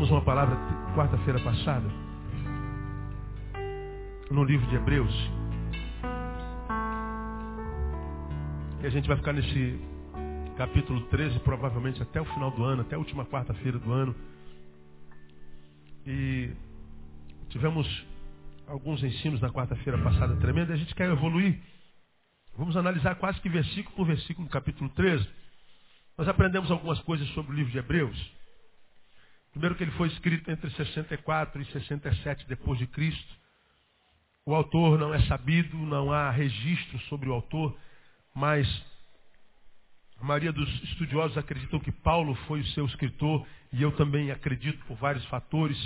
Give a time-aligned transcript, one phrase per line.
[0.00, 0.56] Começamos uma palavra
[0.94, 1.86] quarta-feira passada,
[4.30, 5.14] no livro de Hebreus.
[8.82, 9.78] E a gente vai ficar nesse
[10.56, 14.14] capítulo 13, provavelmente até o final do ano, até a última quarta-feira do ano.
[16.06, 16.50] E
[17.50, 17.86] tivemos
[18.68, 21.60] alguns ensinos na quarta-feira passada tremenda, a gente quer evoluir.
[22.56, 25.28] Vamos analisar quase que versículo por versículo no capítulo 13.
[26.16, 28.39] Nós aprendemos algumas coisas sobre o livro de Hebreus.
[29.52, 33.40] Primeiro que ele foi escrito entre 64 e 67 depois de Cristo.
[34.46, 37.76] O autor não é sabido, não há registro sobre o autor,
[38.34, 38.66] mas
[40.20, 44.84] a maioria dos estudiosos acreditam que Paulo foi o seu escritor, e eu também acredito
[44.86, 45.78] por vários fatores.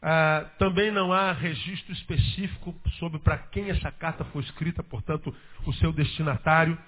[0.00, 5.72] Ah, também não há registro específico sobre para quem essa carta foi escrita, portanto, o
[5.74, 6.78] seu destinatário,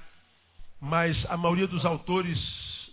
[0.80, 2.38] mas a maioria dos autores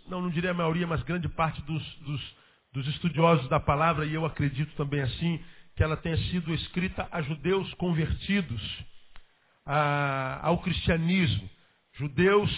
[0.08, 2.36] não, não diria a maioria, mas grande parte dos, dos,
[2.74, 5.40] dos estudiosos da palavra, e eu acredito também assim,
[5.76, 8.62] que ela tenha sido escrita a judeus convertidos
[9.66, 11.50] a, ao cristianismo.
[11.94, 12.52] Judeus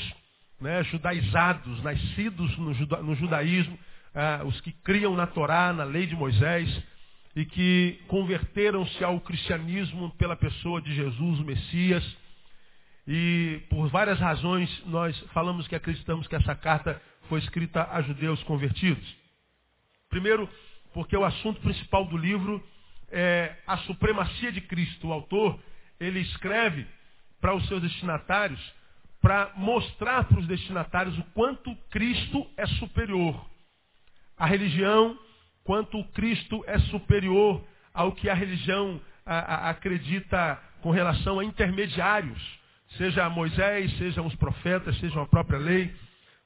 [0.61, 3.77] né, judaizados, nascidos no, juda, no judaísmo,
[4.45, 6.69] os que criam na Torá, na lei de Moisés,
[7.35, 12.17] e que converteram-se ao cristianismo pela pessoa de Jesus, o Messias.
[13.07, 18.41] E por várias razões nós falamos que acreditamos que essa carta foi escrita a judeus
[18.43, 19.22] convertidos.
[20.13, 20.47] Primeiro,
[20.93, 22.63] porque o assunto principal do livro
[23.09, 25.07] é a supremacia de Cristo.
[25.07, 25.59] O autor,
[25.99, 26.85] ele escreve
[27.41, 28.61] para os seus destinatários
[29.19, 33.43] para mostrar para os destinatários o quanto Cristo é superior
[34.37, 35.17] à religião,
[35.63, 42.39] quanto Cristo é superior ao que a religião a, a, acredita com relação a intermediários,
[42.99, 45.91] seja Moisés, sejam os profetas, seja a própria lei.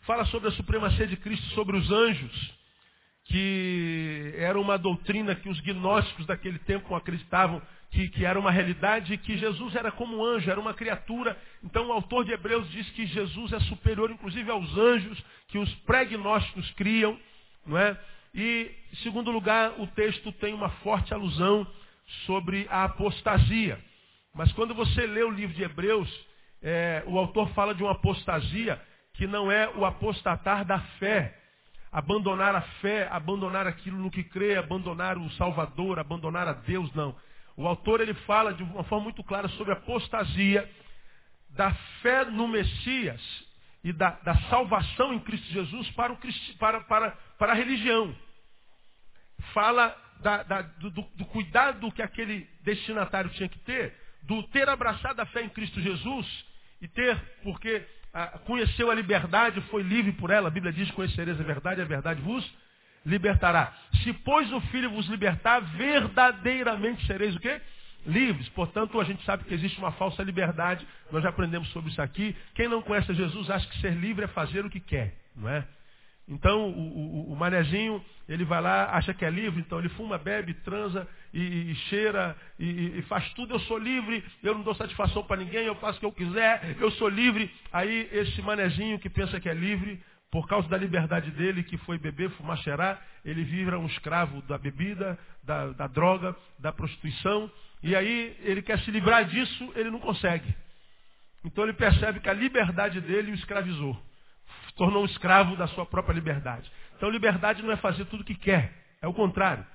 [0.04, 2.58] Fala sobre a supremacia de Cristo sobre os anjos,
[3.28, 7.62] que era uma doutrina que os gnósticos daquele tempo acreditavam
[7.92, 11.38] que, que, era uma realidade que Jesus era como um anjo, era uma criatura.
[11.64, 15.74] Então o autor de Hebreus diz que Jesus é superior, inclusive, aos anjos que os
[15.80, 17.18] pregnósticos criam.
[17.66, 17.98] Não é?
[18.34, 21.68] E, em segundo lugar, o texto tem uma forte alusão
[22.26, 23.80] sobre a apostasia.
[24.34, 26.10] Mas quando você lê o livro de Hebreus,
[26.62, 28.80] é, o autor fala de uma apostasia
[29.16, 31.36] que não é o apostatar da fé.
[31.92, 37.16] Abandonar a fé, abandonar aquilo no que crê, abandonar o Salvador, abandonar a Deus, não.
[37.56, 40.70] O autor ele fala de uma forma muito clara sobre a apostasia
[41.50, 43.22] da fé no Messias
[43.84, 46.20] e da, da salvação em Cristo Jesus para, o,
[46.60, 48.16] para, para, para a religião
[49.54, 53.94] fala da, da, do, do, cuidado que aquele destinatário tinha que ter,
[54.24, 56.46] do ter abraçado a fé em Cristo Jesus
[56.82, 57.86] e ter, porque
[58.46, 60.48] conheceu a liberdade, foi livre por ela.
[60.48, 62.44] A Bíblia diz: Conhecereis a verdade, a verdade vos
[63.06, 63.74] libertará.
[64.04, 67.62] Se, pois, o Filho vos libertar, verdadeiramente sereis o quê?
[68.06, 68.48] Livres.
[68.50, 70.86] Portanto, a gente sabe que existe uma falsa liberdade.
[71.12, 72.36] Nós já aprendemos sobre isso aqui.
[72.56, 75.66] Quem não conhece Jesus acha que ser livre é fazer o que quer, não é?
[76.28, 80.18] Então o, o, o, manezinho, ele vai lá, acha que é livre, então ele fuma,
[80.18, 83.54] bebe, transa e, e cheira e, e, faz tudo.
[83.54, 86.76] Eu sou livre, eu não dou satisfação para ninguém, eu faço o que eu quiser,
[86.80, 87.50] eu sou livre.
[87.72, 91.98] Aí esse manezinho que pensa que é livre, por causa da liberdade dele, que foi
[91.98, 97.50] beber, fumar, cheirar, ele vira um escravo da bebida, da, da droga, da prostituição.
[97.82, 100.54] E aí ele quer se livrar disso, ele não consegue.
[101.46, 103.98] Então ele percebe que a liberdade dele o escravizou
[104.78, 106.72] tornou um escravo da sua própria liberdade.
[106.96, 109.66] Então, liberdade não é fazer tudo o que quer, é o contrário.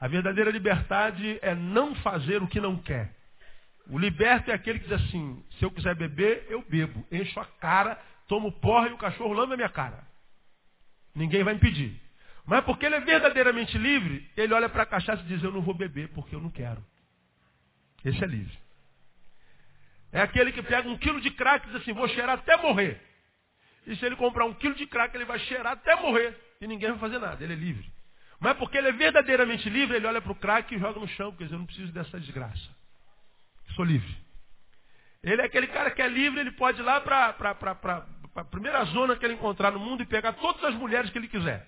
[0.00, 3.14] A verdadeira liberdade é não fazer o que não quer.
[3.90, 7.44] O liberto é aquele que diz assim: se eu quiser beber, eu bebo, encho a
[7.44, 7.98] cara,
[8.28, 10.06] tomo porra e o cachorro lambe a minha cara.
[11.14, 12.00] Ninguém vai impedir.
[12.46, 15.62] Mas porque ele é verdadeiramente livre, ele olha para a cachaça e diz: Eu não
[15.62, 16.84] vou beber porque eu não quero.
[18.04, 18.56] Esse é livre.
[20.12, 23.07] É aquele que pega um quilo de crack e diz assim: Vou cheirar até morrer.
[23.88, 26.38] E se ele comprar um quilo de crack, ele vai cheirar até morrer.
[26.60, 27.42] E ninguém vai fazer nada.
[27.42, 27.90] Ele é livre.
[28.38, 31.34] Mas porque ele é verdadeiramente livre, ele olha para o crack e joga no chão.
[31.38, 32.68] Dizer, eu não preciso dessa desgraça.
[33.74, 34.14] Sou livre.
[35.22, 37.34] Ele é aquele cara que é livre, ele pode ir lá para
[38.36, 41.26] a primeira zona que ele encontrar no mundo e pegar todas as mulheres que ele
[41.26, 41.66] quiser.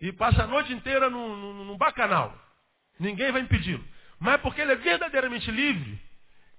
[0.00, 2.38] E passa a noite inteira num, num, num bacanal.
[3.00, 3.84] Ninguém vai impedi-lo.
[4.20, 6.00] Mas porque ele é verdadeiramente livre,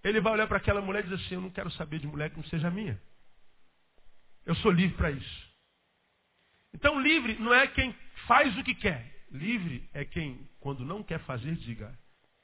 [0.04, 2.30] ele vai olhar para aquela mulher e dizer assim, eu não quero saber de mulher
[2.30, 3.00] que não seja minha.
[4.48, 5.48] Eu sou livre para isso.
[6.74, 7.94] Então, livre não é quem
[8.26, 9.06] faz o que quer.
[9.30, 11.94] Livre é quem, quando não quer fazer, diga,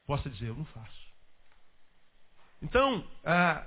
[0.06, 1.04] possa dizer, eu não faço.
[2.62, 3.66] Então, ah,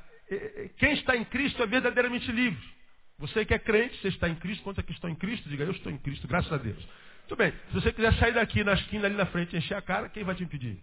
[0.76, 2.76] quem está em Cristo é verdadeiramente livre.
[3.18, 5.64] Você que é crente, você está em Cristo, quanto é que estão em Cristo, diga,
[5.64, 6.86] eu estou em Cristo, graças a Deus.
[7.26, 9.82] Tudo bem, se você quiser sair daqui na esquina ali na frente e encher a
[9.82, 10.78] cara, quem vai te impedir?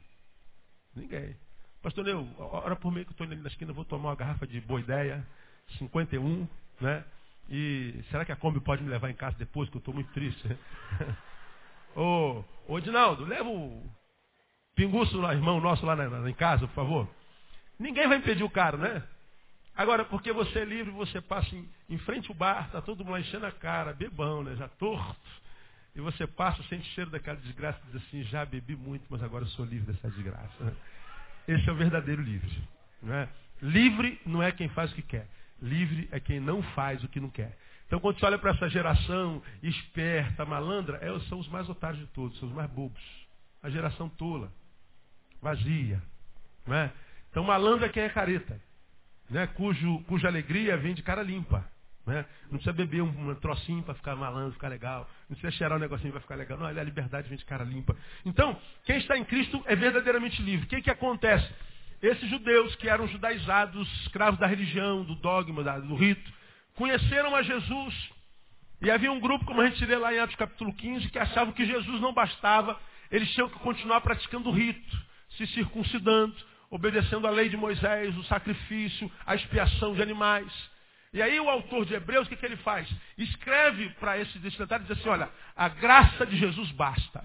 [0.96, 1.38] Ninguém.
[1.84, 4.48] Pastor Neu, hora por meio que eu estou ali na esquina, vou tomar uma garrafa
[4.48, 5.26] de boa ideia,
[5.78, 6.48] 51,
[6.82, 7.06] né?
[7.50, 10.12] E será que a Kombi pode me levar em casa depois, que eu estou muito
[10.14, 10.58] triste?
[11.96, 13.84] ô, ô Edinaldo, leva o
[14.76, 17.10] pinguço, irmão nosso lá na, na, em casa, por favor.
[17.78, 19.04] Ninguém vai impedir o cara, né?
[19.76, 23.18] Agora, porque você é livre, você passa em, em frente ao bar, está todo mundo
[23.18, 24.56] enchendo a cara, bebão, né?
[24.56, 25.44] Já torto.
[25.96, 29.46] E você passa, sente cheiro daquela desgraça e diz assim, já bebi muito, mas agora
[29.46, 30.64] sou livre dessa desgraça.
[30.64, 30.74] Né?
[31.48, 32.52] Esse é o verdadeiro livre.
[33.02, 33.30] Não é?
[33.62, 35.28] Livre não é quem faz o que quer.
[35.64, 37.58] Livre é quem não faz o que não quer.
[37.88, 42.08] Então, quando você olha para essa geração esperta, malandra, é, são os mais otários de
[42.08, 43.02] todos, são os mais bobos.
[43.62, 44.52] A geração tola,
[45.42, 46.02] vazia.
[46.68, 46.92] Não é?
[47.32, 48.60] Então, malandro é quem é careta
[49.30, 51.66] né, cujo, cuja alegria vem de cara limpa.
[52.06, 52.26] Né?
[52.44, 55.10] Não precisa beber um, um trocinho para ficar malandro, ficar legal.
[55.30, 56.58] Não precisa cheirar um negocinho para ficar legal.
[56.58, 57.96] Não, a liberdade vem de cara limpa.
[58.26, 60.66] Então, quem está em Cristo é verdadeiramente livre.
[60.66, 61.50] O que, que acontece?
[62.04, 66.34] Esses judeus que eram judaizados, escravos da religião, do dogma, do rito,
[66.76, 68.10] conheceram a Jesus.
[68.82, 71.54] E havia um grupo, como a gente lê lá em Atos capítulo 15, que achavam
[71.54, 72.78] que Jesus não bastava,
[73.10, 74.98] eles tinham que continuar praticando o rito,
[75.38, 76.36] se circuncidando,
[76.70, 80.52] obedecendo a lei de Moisés, o sacrifício, a expiação de animais.
[81.14, 82.86] E aí o autor de Hebreus, o que, que ele faz?
[83.18, 87.24] Escreve para esses destinatários e diz assim, olha, a graça de Jesus basta.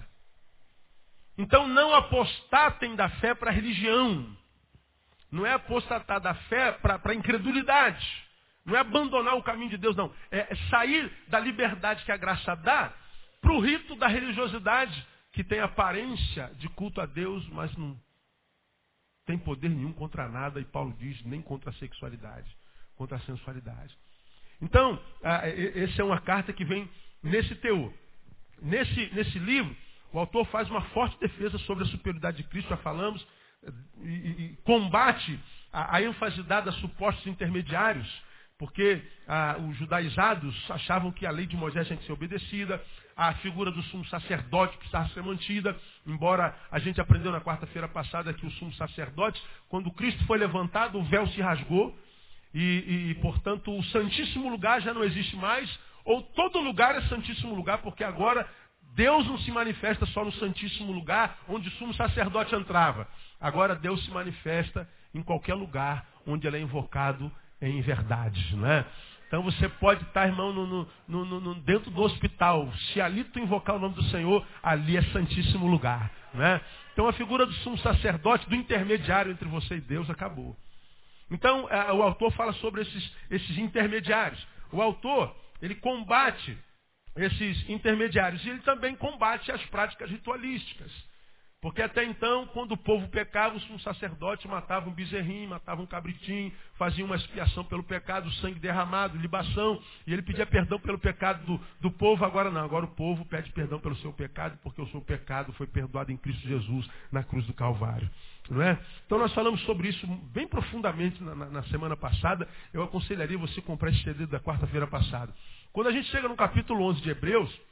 [1.37, 4.39] Então não apostatem da fé para a religião.
[5.31, 8.07] Não é apostatar da fé para a incredulidade.
[8.65, 10.13] Não é abandonar o caminho de Deus, não.
[10.31, 12.93] É, é sair da liberdade que a graça dá
[13.41, 17.99] para o rito da religiosidade que tem aparência de culto a Deus, mas não
[19.25, 22.51] tem poder nenhum contra nada, e Paulo diz, nem contra a sexualidade,
[22.97, 23.97] contra a sensualidade.
[24.61, 26.91] Então, essa é uma carta que vem
[27.23, 27.93] nesse teor.
[28.61, 29.77] Nesse, nesse livro,
[30.13, 33.25] o autor faz uma forte defesa sobre a superioridade de Cristo, já falamos,
[34.03, 35.39] e, e combate
[35.73, 38.09] a, a ênfase dada a supostos intermediários,
[38.59, 42.83] porque ah, os judaizados achavam que a lei de Moisés tinha que ser obedecida,
[43.17, 48.33] a figura do sumo sacerdote precisava ser mantida, embora a gente aprendeu na quarta-feira passada
[48.33, 51.97] que o sumo sacerdote, quando Cristo foi levantado, o véu se rasgou,
[52.55, 57.55] e, e, portanto o santíssimo lugar já não existe mais, ou todo lugar é santíssimo
[57.55, 58.49] lugar, porque agora
[58.95, 63.09] Deus não se manifesta só no santíssimo lugar onde o sumo sacerdote entrava.
[63.41, 67.31] Agora Deus se manifesta em qualquer lugar onde ele é invocado
[67.61, 68.85] em verdade, né?
[69.29, 72.73] Então você pode estar, irmão, no, no, no, dentro do hospital.
[72.93, 76.11] Se ali tu invocar o nome do Senhor, ali é santíssimo lugar.
[76.33, 76.61] Né?
[76.93, 80.57] Então a figura do sumo sacerdote, do intermediário entre você e Deus, acabou.
[81.31, 84.45] Então é, o autor fala sobre esses, esses intermediários.
[84.73, 86.57] O autor, ele combate
[87.19, 90.91] esses intermediários e ele também combate as práticas ritualísticas.
[91.61, 96.53] Porque até então, quando o povo pecava, um sacerdote matava um bezerrinho, matava um cabritinho,
[96.77, 101.61] fazia uma expiação pelo pecado, sangue derramado, libação, e ele pedia perdão pelo pecado do,
[101.81, 102.25] do povo.
[102.25, 105.67] Agora não, agora o povo pede perdão pelo seu pecado, porque o seu pecado foi
[105.67, 108.09] perdoado em Cristo Jesus na cruz do Calvário.
[108.49, 108.79] Não é?
[109.05, 112.49] Então nós falamos sobre isso bem profundamente na, na, na semana passada.
[112.73, 115.35] Eu aconselharia você comprar esse CD da quarta-feira passada.
[115.73, 117.69] Quando a gente chega no capítulo 11 de Hebreus,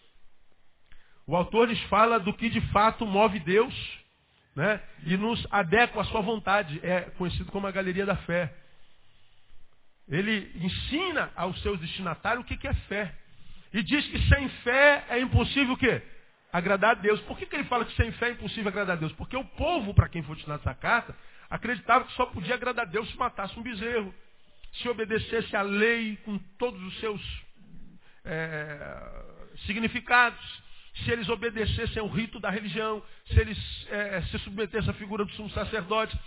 [1.27, 3.75] o autor lhes fala do que de fato move Deus
[4.55, 4.81] né?
[5.05, 6.81] e nos adequa à sua vontade.
[6.83, 8.55] É conhecido como a galeria da fé.
[10.09, 13.13] Ele ensina aos seus destinatários o que é fé.
[13.73, 16.01] E diz que sem fé é impossível o quê?
[16.53, 17.21] Agradar a Deus.
[17.23, 19.13] Por que, que ele fala que sem fé é impossível agradar a Deus?
[19.13, 21.15] Porque o povo, para quem foi destinado essa carta,
[21.51, 24.15] acreditava que só podia agradar a Deus se matasse um bezerro.
[24.75, 27.46] Se obedecesse à lei com todos os seus
[28.27, 29.25] é,
[29.67, 30.67] significados
[31.05, 35.33] se eles obedecessem ao rito da religião, se eles é, se submetessem à figura do
[35.33, 36.19] sumo sacerdote.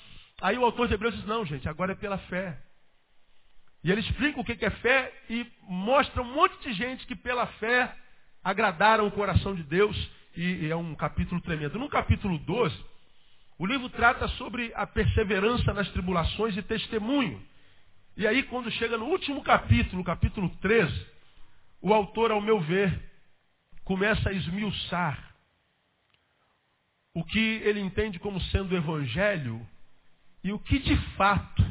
[0.42, 2.58] Aí o autor de Hebreus diz, não, gente, agora é pela fé.
[3.84, 7.48] E ele explica o que é fé e mostra um monte de gente que pela
[7.48, 7.94] fé
[8.44, 9.96] agradaram o coração de Deus.
[10.36, 11.80] E, é um capítulo tremendo.
[11.80, 12.76] No capítulo 12,
[13.58, 17.42] o livro trata sobre a perseverança nas tribulações e testemunho.
[18.16, 21.08] E aí, quando chega no último capítulo, capítulo 13,
[21.82, 23.00] o autor, ao meu ver,
[23.84, 25.34] começa a esmiuçar
[27.14, 29.66] o que ele entende como sendo o evangelho
[30.44, 31.66] e o que de fato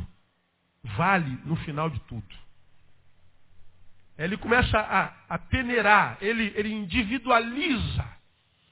[0.83, 2.37] vale no final de tudo.
[4.17, 8.19] Ele começa a, a peneirar, ele, ele individualiza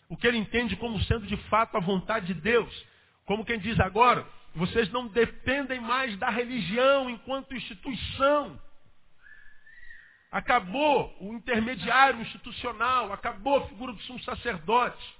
[0.08, 2.86] o que ele entende como sendo de fato a vontade de Deus.
[3.24, 8.60] Como quem diz agora, vocês não dependem mais da religião enquanto instituição.
[10.30, 15.16] Acabou o intermediário institucional, acabou a figura do sumo sacerdote.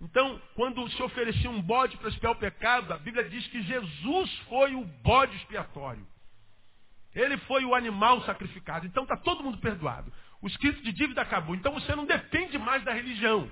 [0.00, 4.38] Então, quando se oferecia um bode para expiar o pecado, a Bíblia diz que Jesus
[4.48, 6.06] foi o bode expiatório.
[7.14, 8.86] Ele foi o animal sacrificado.
[8.86, 10.12] Então está todo mundo perdoado.
[10.42, 11.54] O escrito de dívida acabou.
[11.54, 13.50] Então você não depende mais da religião.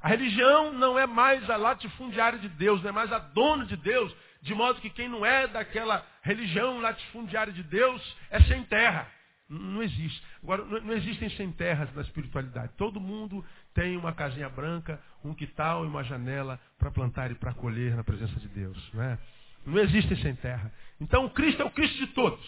[0.00, 3.76] A religião não é mais a latifundiária de Deus, não é mais a dona de
[3.76, 9.10] Deus, de modo que quem não é daquela religião latifundiária de Deus é sem terra.
[9.48, 10.22] Não existe.
[10.42, 12.72] Agora, não existem sem terras na espiritualidade.
[12.76, 17.54] Todo mundo tem uma casinha branca, um quintal e uma janela para plantar e para
[17.54, 18.76] colher na presença de Deus.
[18.92, 19.18] Não, é?
[19.64, 20.70] não existem sem terra.
[21.00, 22.44] Então, o Cristo é o Cristo de todos.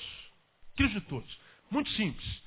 [0.76, 1.40] Cristo de todos.
[1.70, 2.42] Muito simples.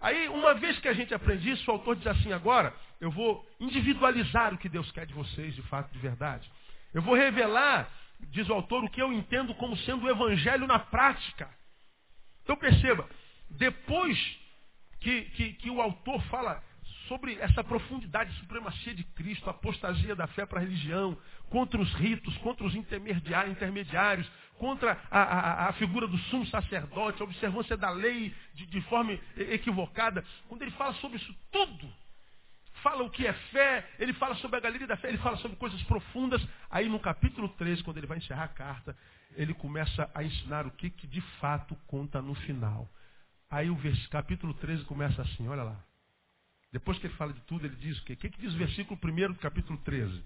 [0.00, 3.44] Aí, uma vez que a gente aprende isso, o autor diz assim: agora, eu vou
[3.58, 6.48] individualizar o que Deus quer de vocês, de fato, de verdade.
[6.94, 7.90] Eu vou revelar,
[8.30, 11.50] diz o autor, o que eu entendo como sendo o evangelho na prática.
[12.44, 13.08] Então, perceba,
[13.50, 14.18] depois
[15.00, 16.62] que, que, que o autor fala
[17.08, 21.16] sobre essa profundidade de supremacia de Cristo, apostasia da fé para a religião,
[21.50, 27.24] contra os ritos, contra os intermediários, contra a, a, a, figura do sumo sacerdote, a
[27.24, 30.24] observância da lei de, de forma equivocada.
[30.48, 31.92] Quando ele fala sobre isso tudo,
[32.82, 35.56] fala o que é fé, ele fala sobre a galeria da fé, ele fala sobre
[35.56, 36.44] coisas profundas.
[36.70, 38.96] Aí no capítulo 13, quando ele vai encerrar a carta,
[39.34, 42.88] ele começa a ensinar o que, que de fato conta no final.
[43.48, 43.78] Aí o
[44.10, 45.84] capítulo 13 começa assim, olha lá.
[46.72, 48.14] Depois que ele fala de tudo, ele diz o quê?
[48.14, 50.22] O que, que diz o versículo 1 do capítulo 13?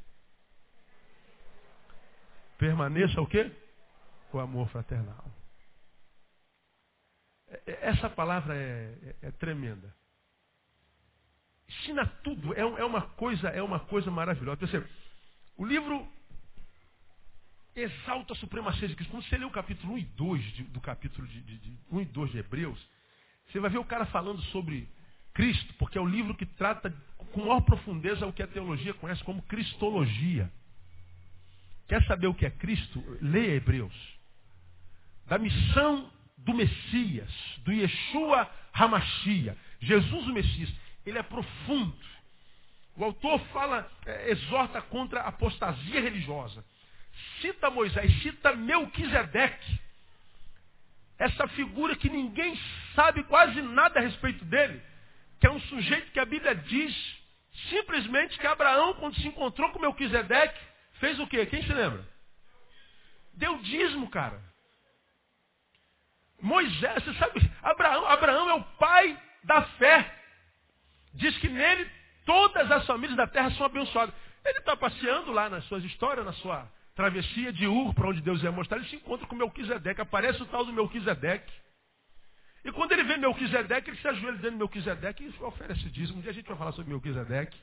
[2.58, 3.50] Permaneça o quê?
[4.32, 5.24] O amor fraternal.
[7.48, 9.94] É, é, essa palavra é, é, é tremenda.
[11.68, 14.56] Ensina tudo, é, é, uma coisa, é uma coisa maravilhosa.
[14.56, 14.88] Percebe?
[15.56, 16.06] O livro
[17.74, 19.10] exalta a supremacia de Cristo.
[19.10, 22.00] Quando você lê o capítulo 1 e 2 de, do capítulo de, de, de 1
[22.00, 22.88] e 2 de Hebreus,
[23.50, 24.88] você vai ver o cara falando sobre
[25.34, 26.94] Cristo, porque é o livro que trata
[27.32, 30.50] com maior profundeza o que a teologia conhece como cristologia.
[31.88, 33.02] Quer saber o que é Cristo?
[33.20, 33.94] Leia Hebreus.
[35.26, 37.30] Da missão do Messias,
[37.64, 39.56] do Yeshua Hamashia.
[39.80, 40.72] Jesus o Messias.
[41.04, 41.96] Ele é profundo.
[42.96, 46.64] O autor fala, é, exorta contra a apostasia religiosa.
[47.40, 49.80] Cita Moisés, cita Melquisedeque
[51.20, 52.56] essa figura que ninguém
[53.00, 54.82] sabe quase nada a respeito dele,
[55.40, 56.94] que é um sujeito que a Bíblia diz
[57.70, 60.60] simplesmente que Abraão, quando se encontrou com Melquisedeque,
[61.00, 61.46] fez o quê?
[61.46, 62.06] Quem se lembra?
[63.32, 64.38] Deu dízimo, cara.
[66.42, 70.14] Moisés, você sabe, Abraão, Abraão é o pai da fé.
[71.14, 71.90] Diz que nele
[72.26, 74.14] todas as famílias da terra são abençoadas.
[74.44, 78.42] Ele está passeando lá nas suas histórias, na sua travessia de Ur, para onde Deus
[78.42, 80.02] ia mostrar, ele se encontra com Melquisedeque.
[80.02, 81.50] Aparece o tal do Melquisedeque.
[82.64, 86.18] E quando ele vê Melquisedeque, ele se ajoelha dentro de Melquisedeque e oferece dízimo.
[86.18, 87.58] Um dia a gente vai falar sobre Melquisedeque,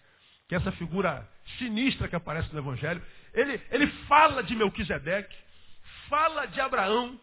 [0.48, 1.28] que é essa figura
[1.58, 3.02] sinistra que aparece no Evangelho.
[3.34, 5.36] Ele, ele fala de Melquisedeque,
[6.10, 7.20] fala de Abraão,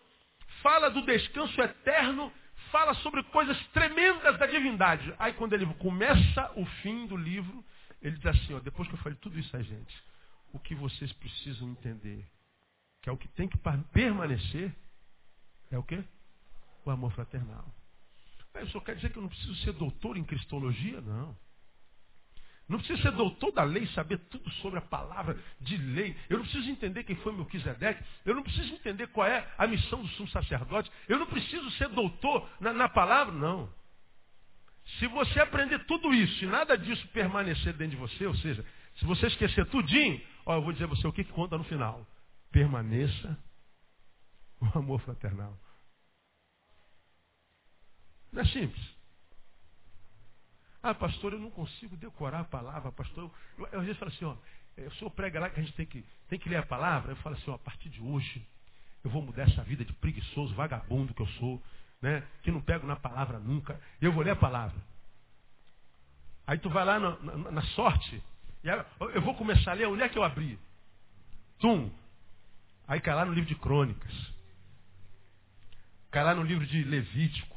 [0.62, 2.32] fala do descanso eterno,
[2.70, 5.14] fala sobre coisas tremendas da divindade.
[5.18, 7.64] Aí quando ele começa o fim do livro,
[8.00, 10.04] ele diz assim, ó, depois que eu falei tudo isso a gente,
[10.52, 12.24] o que vocês precisam entender,
[13.02, 13.58] que é o que tem que
[13.92, 14.72] permanecer,
[15.70, 16.04] é o quê?
[16.84, 17.64] O amor fraternal.
[18.52, 21.00] Mas só quer dizer que eu não preciso ser doutor em cristologia?
[21.00, 21.36] Não.
[22.68, 26.16] Não preciso ser doutor da lei, saber tudo sobre a palavra de lei.
[26.30, 28.02] Eu não preciso entender quem foi Melquisedeque.
[28.24, 30.90] Eu não preciso entender qual é a missão do sumo sacerdote.
[31.06, 33.70] Eu não preciso ser doutor na, na palavra, não.
[34.98, 38.64] Se você aprender tudo isso e nada disso permanecer dentro de você, ou seja,
[38.96, 42.06] se você esquecer tudinho, ó, eu vou dizer a você o que conta no final.
[42.50, 43.38] Permaneça
[44.60, 45.58] o amor fraternal.
[48.34, 48.94] Não é simples.
[50.82, 53.30] Ah, pastor, eu não consigo decorar a palavra, pastor.
[53.56, 54.36] Eu, eu às vezes falo assim, ó,
[54.76, 57.12] o senhor prega lá que a gente tem que, tem que ler a palavra.
[57.12, 58.46] Eu falo assim, ó, a partir de hoje,
[59.04, 61.62] eu vou mudar essa vida de preguiçoso, vagabundo que eu sou,
[62.02, 62.26] né?
[62.42, 63.80] Que não pego na palavra nunca.
[64.00, 64.76] Eu vou ler a palavra.
[66.46, 68.22] Aí tu vai lá na, na, na sorte,
[69.14, 70.58] eu vou começar a ler, onde é que eu abri?
[71.60, 71.90] Tum.
[72.86, 74.12] Aí cai lá no livro de crônicas.
[76.10, 77.53] Cai lá no livro de Levítico.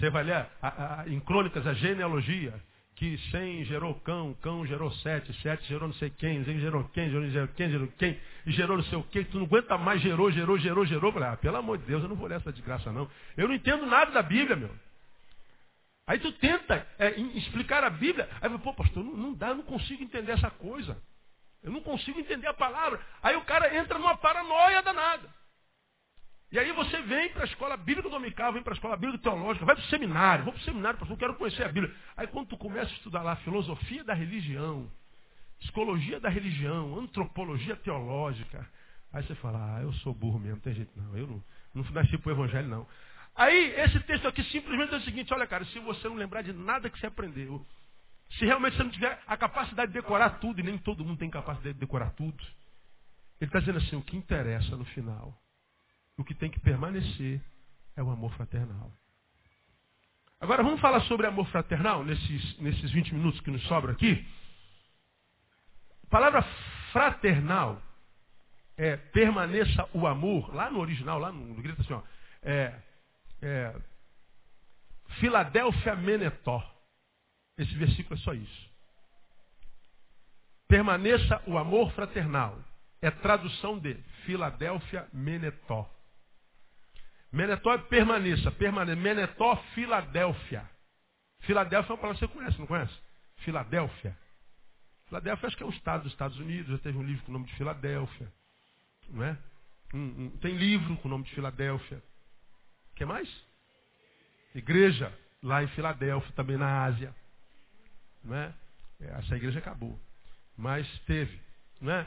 [0.00, 2.54] Você vai ler a, a, em crônicas a genealogia.
[2.96, 7.30] Que Sem gerou cão, cão gerou sete, sete gerou não sei quem, gerou quem, gerou,
[7.30, 10.30] gerou quem, gerou quem, e gerou não sei o quê, tu não aguenta mais, gerou,
[10.30, 11.10] gerou, gerou, gerou.
[11.10, 13.10] Falei, ah, pelo amor de Deus, eu não vou ler essa desgraça não.
[13.38, 14.70] Eu não entendo nada da Bíblia, meu.
[16.06, 18.28] Aí tu tenta é, explicar a Bíblia.
[18.38, 21.00] Aí pô, pastor, não, não dá, eu não consigo entender essa coisa.
[21.62, 23.00] Eu não consigo entender a palavra.
[23.22, 25.39] Aí o cara entra numa paranoia danada.
[26.52, 29.64] E aí você vem para a escola bíblica dominical, vem para a escola bíblica teológica,
[29.64, 31.94] vai para o seminário, vou para o seminário, eu quero conhecer a Bíblia.
[32.16, 34.90] Aí quando tu começa a estudar lá filosofia da religião,
[35.60, 38.68] psicologia da religião, antropologia teológica,
[39.12, 41.84] aí você fala, ah, eu sou burro mesmo, não tem jeito não, eu não, não
[41.92, 42.86] nasci para o evangelho não.
[43.36, 46.52] Aí esse texto aqui simplesmente é o seguinte, olha cara, se você não lembrar de
[46.52, 47.64] nada que você aprendeu,
[48.32, 51.30] se realmente você não tiver a capacidade de decorar tudo, e nem todo mundo tem
[51.30, 52.42] capacidade de decorar tudo,
[53.40, 55.32] ele está dizendo assim, o que interessa no final
[56.20, 57.40] o que tem que permanecer
[57.96, 58.92] é o amor fraternal.
[60.38, 64.26] Agora vamos falar sobre amor fraternal nesses, nesses 20 minutos que nos sobram aqui.
[66.04, 66.42] A palavra
[66.92, 67.80] fraternal
[68.76, 72.02] é permaneça o amor, lá no original, lá no, no grito assim, ó,
[72.42, 72.74] é,
[73.40, 73.74] é,
[75.20, 76.62] Filadélfia Menetó.
[77.56, 78.70] Esse versículo é só isso.
[80.68, 82.58] Permaneça o amor fraternal.
[83.02, 83.94] É tradução de
[84.24, 85.88] Filadélfia Menetó.
[87.32, 89.00] Menetó é permaneça, permaneça.
[89.00, 90.68] Menetó, Filadélfia.
[91.40, 92.94] Filadélfia é uma palavra que você conhece, não conhece?
[93.38, 94.18] Filadélfia.
[95.06, 97.34] Filadélfia acho que é um estado dos Estados Unidos, já teve um livro com o
[97.34, 98.32] nome de Filadélfia.
[99.08, 99.38] Não é?
[99.94, 102.02] Um, um, tem livro com o nome de Filadélfia.
[102.92, 103.28] O que mais?
[104.54, 105.12] Igreja,
[105.42, 107.14] lá em Filadélfia, também na Ásia.
[108.22, 108.54] Não é?
[109.00, 109.98] é essa igreja acabou.
[110.56, 111.40] Mas teve.
[111.80, 112.06] Não é?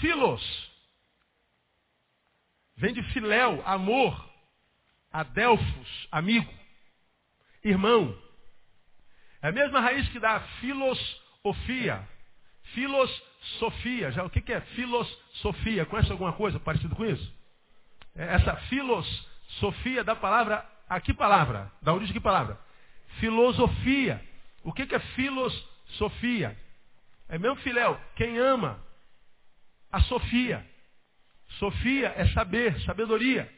[0.00, 0.73] Filos,
[2.76, 4.32] Vem de filéu, amor.
[5.12, 6.52] Adelfos, amigo.
[7.62, 8.16] Irmão.
[9.40, 12.08] É a mesma raiz que dá filosofia.
[12.74, 14.10] Filosofia.
[14.10, 15.86] Já o que é filosofia?
[15.86, 17.32] Conhece alguma coisa parecida com isso?
[18.16, 21.70] É essa filosofia da palavra, a que palavra?
[21.82, 22.58] Da origem que palavra?
[23.18, 24.20] Filosofia.
[24.62, 26.56] O que é filosofia?
[27.28, 28.82] É mesmo filéu, quem ama
[29.90, 30.66] a Sofia.
[31.58, 33.50] Sofia é saber, sabedoria.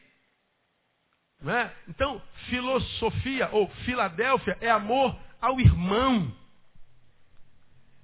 [1.41, 1.75] Não é?
[1.89, 6.35] Então, filosofia ou Filadélfia é amor ao irmão.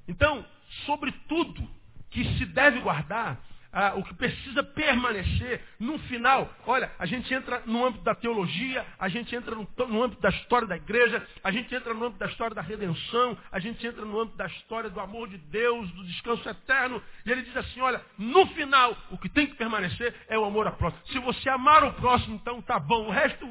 [0.07, 0.44] Então,
[0.87, 1.68] sobre tudo
[2.11, 3.40] que se deve guardar,
[3.72, 6.52] ah, o que precisa permanecer no final.
[6.66, 10.28] Olha, a gente entra no âmbito da teologia, a gente entra no, no, âmbito da
[10.28, 14.04] história da igreja, a gente entra no âmbito da história da redenção, a gente entra
[14.04, 17.02] no âmbito da história do amor de Deus, do descanso eterno.
[17.24, 20.66] E ele diz assim: olha, no final, o que tem que permanecer é o amor
[20.66, 21.02] ao próximo.
[21.06, 23.06] Se você amar o próximo, então tá bom.
[23.06, 23.46] O resto,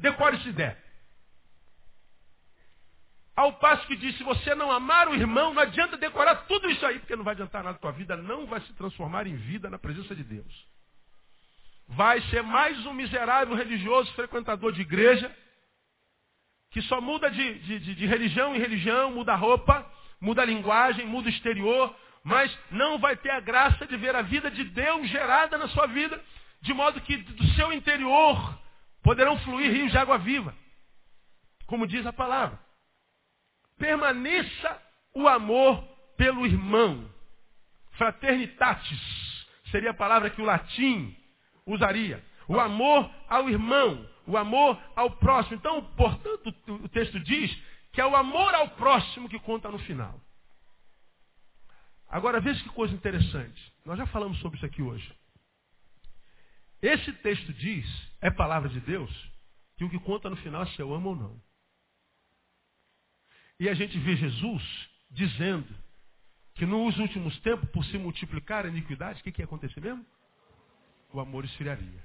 [0.00, 0.89] decore se der.
[3.40, 6.84] Ao passo que diz, se você não amar o irmão, não adianta decorar tudo isso
[6.84, 7.78] aí, porque não vai adiantar nada.
[7.78, 10.66] Tua vida não vai se transformar em vida na presença de Deus.
[11.88, 15.34] Vai ser mais um miserável religioso frequentador de igreja,
[16.70, 20.44] que só muda de, de, de, de religião em religião, muda a roupa, muda a
[20.44, 24.64] linguagem, muda o exterior, mas não vai ter a graça de ver a vida de
[24.64, 26.22] Deus gerada na sua vida,
[26.60, 28.58] de modo que do seu interior
[29.02, 30.54] poderão fluir rios de água viva,
[31.66, 32.68] como diz a palavra
[33.80, 34.80] permaneça
[35.14, 35.82] o amor
[36.16, 37.10] pelo irmão.
[37.92, 41.16] Fraternitatis seria a palavra que o latim
[41.66, 42.22] usaria.
[42.46, 45.56] O amor ao irmão, o amor ao próximo.
[45.56, 47.50] Então, portanto, o texto diz
[47.92, 50.20] que é o amor ao próximo que conta no final.
[52.08, 53.72] Agora, veja que coisa interessante.
[53.84, 55.12] Nós já falamos sobre isso aqui hoje.
[56.82, 57.86] Esse texto diz,
[58.20, 59.10] é palavra de Deus,
[59.76, 61.49] que o que conta no final é se eu amo ou não.
[63.60, 65.68] E a gente vê Jesus dizendo
[66.54, 70.04] que nos últimos tempos, por se multiplicar a iniquidade, o que, que ia acontecer mesmo?
[71.12, 72.02] O amor esfriaria.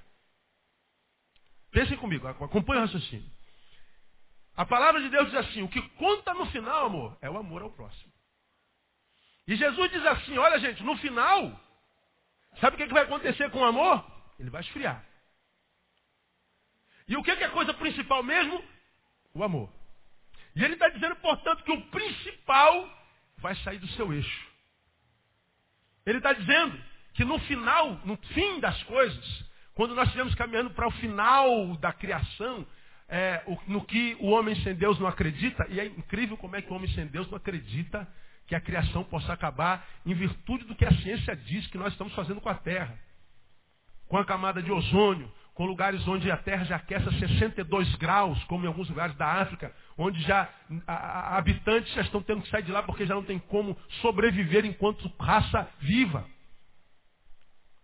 [1.71, 3.31] Pensem comigo, acompanhe o raciocínio.
[4.57, 7.61] A palavra de Deus diz assim: o que conta no final, amor, é o amor
[7.61, 8.11] ao próximo.
[9.47, 11.57] E Jesus diz assim: olha, gente, no final,
[12.59, 14.05] sabe o que, que vai acontecer com o amor?
[14.37, 15.05] Ele vai esfriar.
[17.07, 18.61] E o que, que é a coisa principal mesmo?
[19.33, 19.69] O amor.
[20.55, 22.89] E ele está dizendo, portanto, que o principal
[23.37, 24.47] vai sair do seu eixo.
[26.05, 26.79] Ele está dizendo
[27.13, 31.91] que no final, no fim das coisas, quando nós estivermos caminhando para o final da
[31.91, 32.65] criação,
[33.07, 36.71] é, no que o homem sem Deus não acredita, e é incrível como é que
[36.71, 38.07] o homem sem Deus não acredita
[38.47, 42.13] que a criação possa acabar em virtude do que a ciência diz que nós estamos
[42.13, 42.97] fazendo com a Terra.
[44.07, 48.43] Com a camada de ozônio, com lugares onde a terra já aquece a 62 graus,
[48.43, 50.49] como em alguns lugares da África, onde já
[50.85, 53.75] a, a, habitantes já estão tendo que sair de lá porque já não tem como
[54.01, 56.27] sobreviver enquanto raça viva.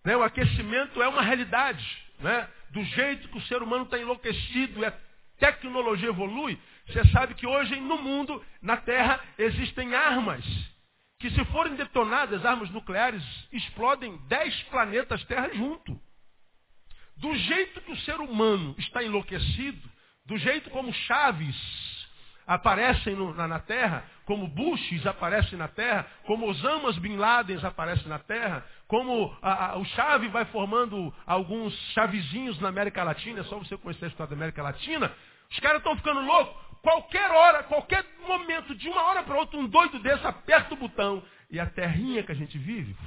[0.03, 0.17] Né?
[0.17, 1.85] O aquecimento é uma realidade.
[2.19, 2.45] Né?
[2.71, 4.93] Do jeito que o ser humano está enlouquecido e a
[5.39, 10.43] tecnologia evolui, você sabe que hoje no mundo, na Terra, existem armas
[11.19, 15.97] que se forem detonadas, armas nucleares, explodem 10 planetas Terra junto.
[17.21, 19.87] Do jeito que o ser humano está enlouquecido,
[20.25, 21.55] do jeito como Chaves
[22.47, 28.07] aparecem no, na, na, Terra, como Bushes aparecem na Terra, como Osama Bin Laden aparecem
[28.07, 33.43] na Terra, como a, a, o Chave vai formando alguns chavezinhos na América Latina, é
[33.43, 35.15] só você conhecer a história da América Latina,
[35.51, 36.59] os caras estão ficando loucos.
[36.81, 41.23] Qualquer hora, qualquer momento, de uma hora para outra, um doido desse aperta o botão
[41.51, 42.97] e a terrinha que a gente vive.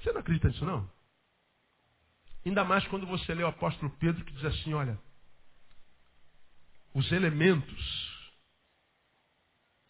[0.00, 0.90] Você não acredita nisso, não?
[2.44, 4.98] Ainda mais quando você lê o apóstolo Pedro que diz assim, olha,
[6.94, 8.10] os elementos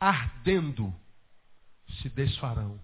[0.00, 0.94] ardendo
[2.00, 2.80] se desfarão.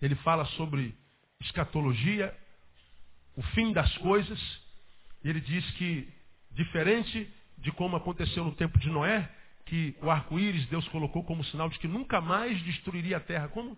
[0.00, 0.96] Ele fala sobre
[1.40, 2.36] escatologia,
[3.36, 4.40] o fim das coisas,
[5.22, 6.08] ele diz que,
[6.50, 9.30] diferente de como aconteceu no tempo de Noé,
[9.66, 13.76] que o arco-íris Deus colocou como sinal de que nunca mais destruiria a terra, como?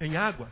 [0.00, 0.50] Em água.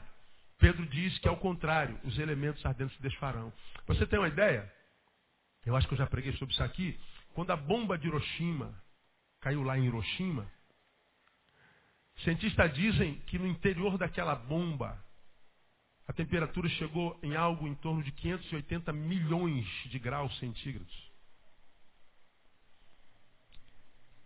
[0.60, 3.50] Pedro diz que, ao contrário, os elementos ardentes se desfarão.
[3.86, 4.70] Você tem uma ideia?
[5.64, 7.00] Eu acho que eu já preguei sobre isso aqui.
[7.32, 8.74] Quando a bomba de Hiroshima
[9.40, 10.46] caiu lá em Hiroshima,
[12.22, 15.02] cientistas dizem que no interior daquela bomba
[16.06, 21.10] a temperatura chegou em algo em torno de 580 milhões de graus centígrados.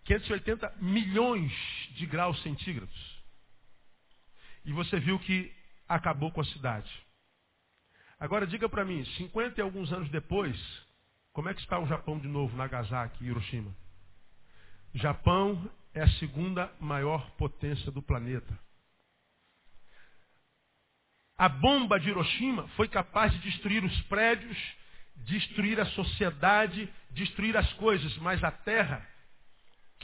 [0.05, 1.53] 580 milhões
[1.93, 3.23] de graus centígrados.
[4.65, 6.91] E você viu que acabou com a cidade.
[8.19, 10.57] Agora diga para mim, 50 e alguns anos depois,
[11.33, 13.75] como é que está o Japão de novo, Nagasaki e Hiroshima?
[14.95, 18.59] Japão é a segunda maior potência do planeta.
[21.37, 24.57] A bomba de Hiroshima foi capaz de destruir os prédios,
[25.17, 29.07] destruir a sociedade, destruir as coisas, mas a terra,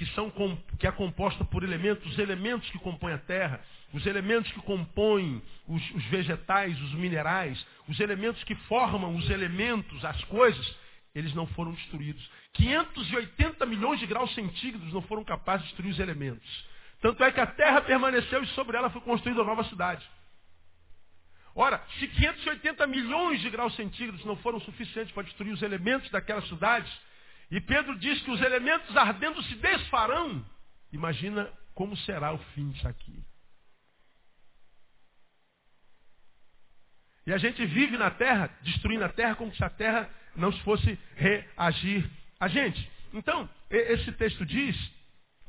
[0.00, 0.32] que, são,
[0.78, 3.60] que é composta por elementos, os elementos que compõem a terra,
[3.92, 10.02] os elementos que compõem os, os vegetais, os minerais, os elementos que formam os elementos,
[10.02, 10.74] as coisas,
[11.14, 12.26] eles não foram destruídos.
[12.54, 16.66] 580 milhões de graus centígrados não foram capazes de destruir os elementos.
[17.02, 20.08] Tanto é que a terra permaneceu e sobre ela foi construída uma nova cidade.
[21.54, 26.40] Ora, se 580 milhões de graus centígrados não foram suficientes para destruir os elementos daquela
[26.46, 26.90] cidade,
[27.50, 30.44] e Pedro diz que os elementos ardendo se desfarão,
[30.92, 33.24] imagina como será o fim disso aqui.
[37.26, 40.98] E a gente vive na terra, destruindo a terra, como se a terra não fosse
[41.16, 42.08] reagir
[42.38, 42.90] a gente.
[43.12, 44.76] Então, esse texto diz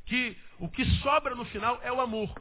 [0.06, 2.34] que o que sobra no final é o amor.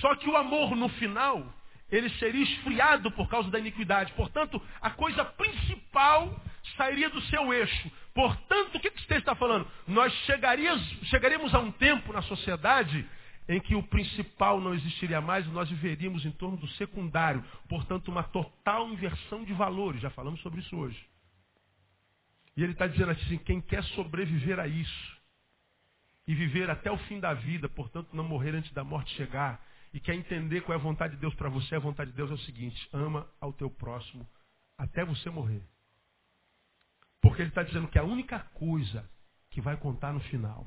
[0.00, 1.54] Só que o amor no final,
[1.90, 4.12] ele seria esfriado por causa da iniquidade.
[4.12, 6.34] Portanto, a coisa principal
[6.76, 7.90] sairia do seu eixo.
[8.14, 9.66] Portanto, o que texto está falando?
[9.86, 13.06] Nós chegaríamos a um tempo na sociedade
[13.48, 17.42] em que o principal não existiria mais e nós viveríamos em torno do secundário.
[17.68, 20.02] Portanto, uma total inversão de valores.
[20.02, 21.02] Já falamos sobre isso hoje.
[22.56, 25.18] E ele está dizendo assim: quem quer sobreviver a isso
[26.26, 29.98] e viver até o fim da vida, portanto não morrer antes da morte chegar, e
[29.98, 32.34] quer entender qual é a vontade de Deus para você, a vontade de Deus é
[32.34, 34.28] o seguinte: ama ao teu próximo
[34.76, 35.62] até você morrer.
[37.28, 39.06] Porque ele está dizendo que a única coisa
[39.50, 40.66] que vai contar no final,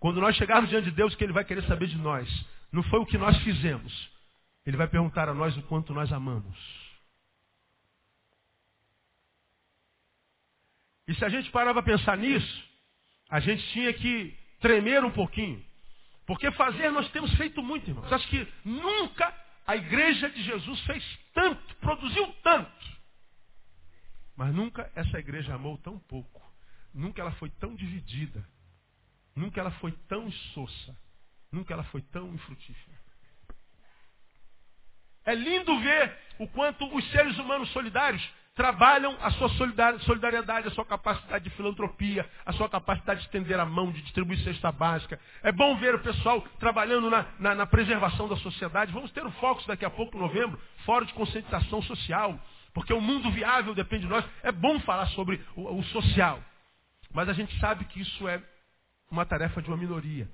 [0.00, 2.28] quando nós chegarmos diante de Deus, que ele vai querer saber de nós,
[2.72, 4.10] não foi o que nós fizemos.
[4.66, 6.58] Ele vai perguntar a nós o quanto nós amamos.
[11.06, 12.64] E se a gente parar para pensar nisso,
[13.30, 15.64] a gente tinha que tremer um pouquinho.
[16.26, 18.12] Porque fazer nós temos feito muito, irmãos.
[18.12, 19.32] Acho que nunca
[19.64, 23.01] a igreja de Jesus fez tanto, produziu tanto.
[24.36, 26.42] Mas nunca essa igreja amou tão pouco.
[26.92, 28.46] Nunca ela foi tão dividida.
[29.34, 30.96] Nunca ela foi tão insossa.
[31.50, 32.98] Nunca ela foi tão infrutífera.
[35.24, 38.22] É lindo ver o quanto os seres humanos solidários
[38.54, 39.48] trabalham a sua
[40.00, 44.42] solidariedade, a sua capacidade de filantropia, a sua capacidade de estender a mão, de distribuir
[44.44, 45.18] cesta básica.
[45.42, 48.92] É bom ver o pessoal trabalhando na, na, na preservação da sociedade.
[48.92, 52.38] Vamos ter o Fox daqui a pouco, em novembro, fora de conscientização social,
[52.72, 54.24] porque o mundo viável depende de nós.
[54.42, 56.42] É bom falar sobre o, o social,
[57.12, 58.42] mas a gente sabe que isso é
[59.10, 60.28] uma tarefa de uma minoria.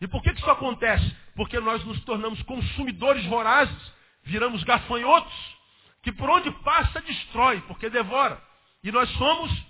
[0.00, 1.16] E por que, que isso acontece?
[1.34, 3.92] Porque nós nos tornamos consumidores vorazes,
[4.24, 5.56] viramos gafanhotos
[6.02, 8.40] que por onde passa destrói, porque devora.
[8.84, 9.66] E nós somos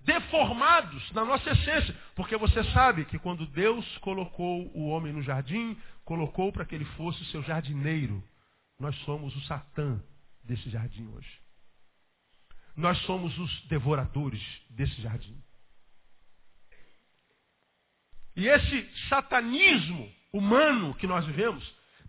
[0.00, 5.78] deformados na nossa essência, porque você sabe que quando Deus colocou o homem no jardim,
[6.04, 8.20] colocou para que ele fosse o seu jardineiro.
[8.80, 10.02] Nós somos o Satã
[10.50, 11.40] desse jardim hoje.
[12.76, 15.40] Nós somos os devoradores desse jardim.
[18.34, 21.64] E esse satanismo humano que nós vivemos,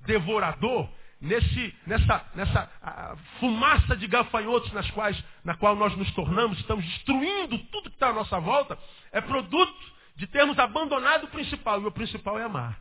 [0.05, 6.83] devorador, nesse, nessa, nessa fumaça de gafanhotos nas quais, na qual nós nos tornamos, estamos
[6.85, 8.77] destruindo tudo que está à nossa volta,
[9.11, 11.81] é produto de termos abandonado o principal.
[11.81, 12.79] E o principal é amar.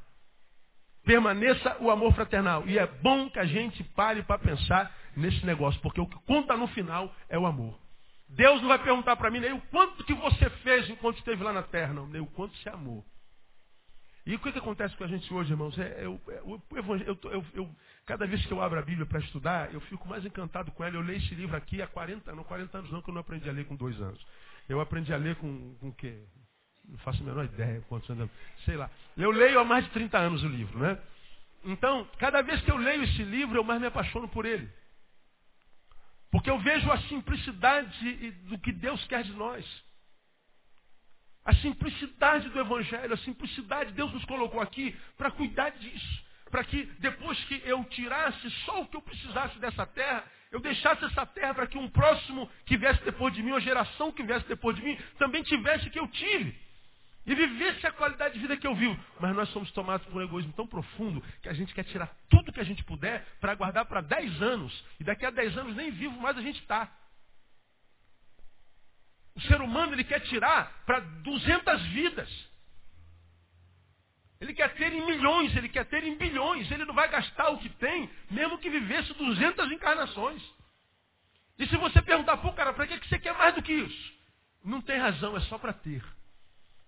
[1.05, 2.67] Permaneça o amor fraternal.
[2.67, 6.57] E é bom que a gente pare para pensar nesse negócio, porque o que conta
[6.57, 7.79] no final é o amor.
[8.29, 11.53] Deus não vai perguntar para mim nem o quanto que você fez enquanto esteve lá
[11.53, 13.05] na terra, não, nem o quanto você amou.
[14.25, 15.77] E o que, que acontece com a gente hoje, irmãos?
[15.79, 16.41] É, o, é
[17.07, 17.71] eu, eu,
[18.07, 20.95] cada vez que eu abro a Bíblia para estudar, eu fico mais encantado com ela.
[20.95, 23.49] Eu leio esse livro aqui há 40 não 40 anos não, que eu não aprendi
[23.49, 24.25] a ler com dois anos.
[24.69, 26.23] Eu aprendi a ler com, com o quê?
[26.89, 28.31] Não faço a menor ideia quantos anos,
[28.65, 28.91] sei lá.
[29.17, 30.99] Eu leio há mais de 30 anos o livro, né?
[31.65, 34.69] Então, cada vez que eu leio esse livro, eu mais me apaixono por ele.
[36.31, 39.65] Porque eu vejo a simplicidade do que Deus quer de nós.
[41.45, 46.25] A simplicidade do Evangelho, a simplicidade, Deus nos colocou aqui para cuidar disso.
[46.51, 51.05] Para que depois que eu tirasse só o que eu precisasse dessa terra, eu deixasse
[51.05, 54.47] essa terra para que um próximo que viesse depois de mim, uma geração que viesse
[54.47, 56.57] depois de mim, também tivesse o que eu tive.
[57.31, 58.99] E vivesse a qualidade de vida que eu vivo.
[59.21, 62.53] Mas nós somos tomados por um egoísmo tão profundo que a gente quer tirar tudo
[62.53, 64.85] que a gente puder para guardar para 10 anos.
[64.99, 66.93] E daqui a 10 anos nem vivo mais a gente está.
[69.37, 72.51] O ser humano ele quer tirar para 200 vidas.
[74.41, 76.69] Ele quer ter em milhões, ele quer ter em bilhões.
[76.69, 80.43] Ele não vai gastar o que tem, mesmo que vivesse 200 encarnações.
[81.61, 84.15] E se você perguntar, pô, cara, para que você quer mais do que isso?
[84.65, 86.03] Não tem razão, é só para ter.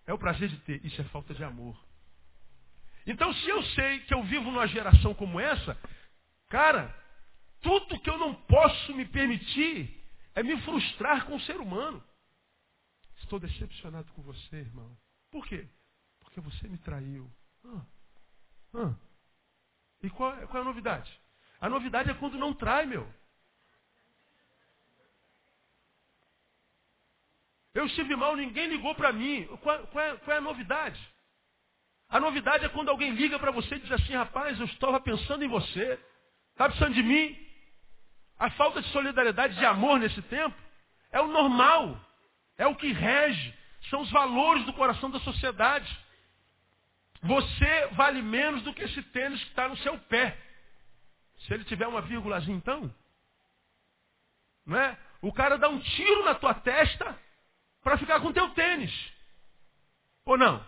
[0.07, 0.85] É o prazer de ter.
[0.85, 1.79] Isso é falta de amor.
[3.07, 5.77] Então, se eu sei que eu vivo numa geração como essa,
[6.49, 6.95] cara,
[7.61, 10.01] tudo que eu não posso me permitir
[10.35, 12.03] é me frustrar com o ser humano.
[13.19, 14.97] Estou decepcionado com você, irmão.
[15.31, 15.69] Por quê?
[16.21, 17.31] Porque você me traiu.
[17.65, 17.87] Ah,
[18.75, 18.95] ah.
[20.03, 21.21] E qual, qual é a novidade?
[21.61, 23.09] A novidade é quando não trai, meu.
[27.75, 29.47] Eu estive mal, ninguém ligou para mim.
[29.63, 31.01] Qual, qual, é, qual, é, a novidade?
[32.09, 35.43] A novidade é quando alguém liga para você e diz assim, rapaz, eu estava pensando
[35.43, 35.99] em você.
[36.51, 37.39] Está precisando de mim?
[38.39, 40.55] A falta de solidariedade, de amor nesse tempo,
[41.11, 41.99] é o normal.
[42.59, 43.55] É o que rege.
[43.89, 45.89] São os valores do coração da sociedade.
[47.23, 50.37] Você vale menos do que esse tênis que está no seu pé.
[51.39, 52.95] Se ele tiver uma vírgulazinha, então.
[54.67, 54.99] Não é?
[55.23, 57.19] O cara dá um tiro na tua testa
[57.83, 58.93] para ficar com teu tênis.
[60.25, 60.65] Ou não?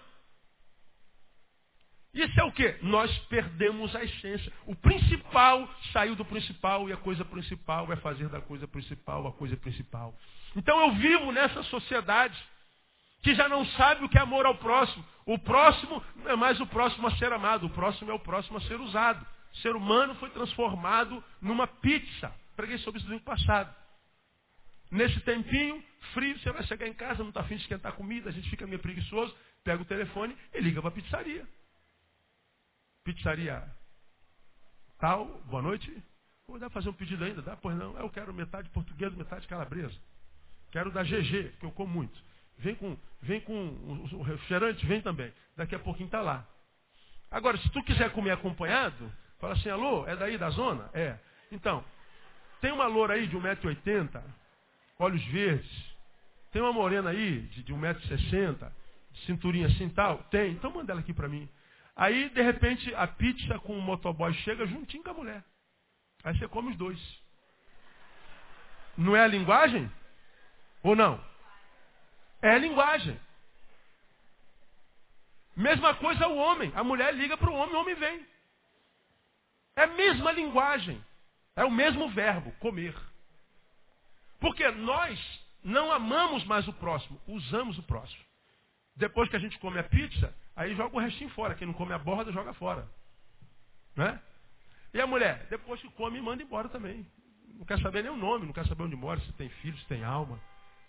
[2.15, 2.79] Isso é o que?
[2.83, 4.53] Nós perdemos a essência.
[4.67, 9.33] O principal saiu do principal e a coisa principal é fazer da coisa principal a
[9.33, 10.15] coisa principal.
[10.55, 12.41] Então eu vivo nessa sociedade
[13.21, 15.05] que já não sabe o que é amor ao próximo.
[15.27, 18.59] O próximo não é mais o próximo a ser amado, o próximo é o próximo
[18.59, 19.27] a ser usado.
[19.53, 22.33] O ser humano foi transformado numa pizza.
[22.55, 23.75] Preguei sobre isso no passado.
[24.95, 28.33] Nesse tempinho, frio, você vai chegar em casa, não está afim de esquentar comida, a
[28.33, 31.45] gente fica meio preguiçoso, pega o telefone e liga para a pizzaria.
[33.03, 33.69] Pizzaria
[35.01, 35.93] tal, boa noite.
[36.47, 37.43] Vou dar fazer um pedido ainda?
[37.43, 37.57] Dá?
[37.57, 37.99] Pois não.
[37.99, 39.99] Eu quero metade português, metade calabresa.
[40.71, 42.17] Quero da GG, que eu como muito.
[42.59, 43.53] Vem com, vem com
[44.13, 45.33] o refrigerante, vem também.
[45.57, 46.47] Daqui a pouquinho está lá.
[47.33, 50.89] Agora, se tu quiser comer acompanhado, fala assim, alô, é daí da zona?
[50.95, 51.19] É.
[51.51, 51.85] Então,
[52.61, 54.23] tem uma loura aí de 1,80m,
[54.99, 55.95] olhos verdes.
[56.53, 58.71] Tem uma morena aí de, de 1,60m,
[59.27, 60.19] cinturinha assim tal?
[60.25, 60.53] Tem.
[60.53, 61.49] Então manda ela aqui para mim.
[61.97, 65.45] Aí, de repente, a pizza com o motoboy chega juntinho com a mulher.
[66.25, 66.99] Aí você come os dois.
[68.97, 69.91] Não é a linguagem?
[70.83, 71.23] Ou não?
[72.43, 73.19] É a linguagem.
[75.57, 76.73] Mesma coisa o homem.
[76.75, 78.27] A mulher liga para o homem, o homem vem.
[79.77, 81.05] É a mesma linguagem.
[81.57, 82.95] É o mesmo verbo, comer.
[84.41, 85.19] Porque nós
[85.63, 88.23] não amamos mais o próximo, usamos o próximo.
[88.97, 91.55] Depois que a gente come a pizza, aí joga o restinho fora.
[91.55, 92.89] Quem não come a borda, joga fora.
[93.97, 94.21] Né?
[94.93, 97.07] E a mulher, depois que come, manda embora também.
[97.59, 99.87] Não quer saber nem o nome, não quer saber onde mora, se tem filho, se
[99.87, 100.39] tem alma,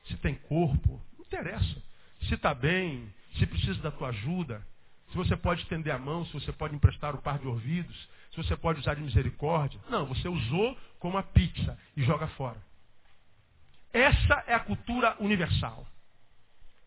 [0.05, 1.01] se tem corpo.
[1.17, 1.81] Não interessa.
[2.23, 4.65] Se está bem, se precisa da tua ajuda,
[5.09, 7.95] se você pode estender a mão, se você pode emprestar o par de ouvidos,
[8.31, 9.79] se você pode usar de misericórdia.
[9.89, 12.61] Não, você usou como a pizza e joga fora.
[13.95, 15.87] Essa é a cultura universal.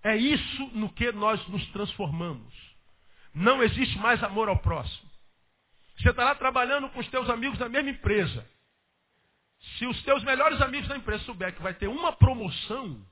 [0.02, 2.52] É isso no que nós nos transformamos.
[3.32, 5.08] Não existe mais amor ao próximo.
[5.96, 8.46] Você está lá trabalhando com os teus amigos da mesma empresa.
[9.78, 13.02] Se os teus melhores amigos da empresa souber que vai ter uma promoção,